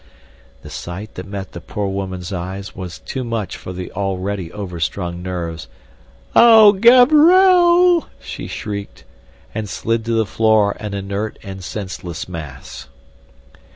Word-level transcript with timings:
The 0.63 0.71
sight 0.71 1.13
that 1.13 1.27
met 1.27 1.51
the 1.51 1.61
poor 1.61 1.87
woman's 1.87 2.33
eyes 2.33 2.75
was 2.75 2.97
too 2.97 3.23
much 3.23 3.55
for 3.55 3.71
the 3.71 3.91
already 3.91 4.51
overstrung 4.51 5.21
nerves. 5.21 5.67
"Oh, 6.35 6.73
Gaberelle!" 6.75 8.07
she 8.19 8.47
shrieked, 8.47 9.03
and 9.53 9.69
slid 9.69 10.03
to 10.05 10.13
the 10.13 10.25
floor 10.25 10.75
an 10.79 10.95
inert 10.95 11.37
and 11.43 11.63
senseless 11.63 12.27
mass. 12.27 12.87